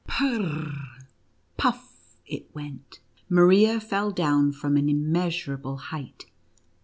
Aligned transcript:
Pee— 0.07 0.71
puff 1.57 2.17
it 2.25 2.47
went! 2.55 2.99
Maria 3.29 3.79
fell 3.79 4.09
down 4.09 4.51
from 4.51 4.75
an 4.75 4.89
immeasurable 4.89 5.77
height. 5.77 6.25